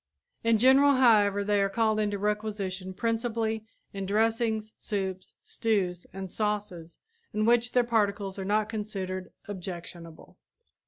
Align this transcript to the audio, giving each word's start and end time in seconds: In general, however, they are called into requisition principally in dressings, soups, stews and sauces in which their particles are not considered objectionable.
In 0.43 0.57
general, 0.57 0.95
however, 0.95 1.43
they 1.43 1.61
are 1.61 1.69
called 1.69 1.99
into 1.99 2.17
requisition 2.17 2.91
principally 2.91 3.65
in 3.93 4.07
dressings, 4.07 4.73
soups, 4.75 5.35
stews 5.43 6.07
and 6.11 6.31
sauces 6.31 6.97
in 7.35 7.45
which 7.45 7.73
their 7.73 7.83
particles 7.83 8.39
are 8.39 8.43
not 8.43 8.67
considered 8.67 9.31
objectionable. 9.47 10.37